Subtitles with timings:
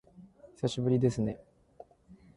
[0.57, 1.39] 久しぶりですね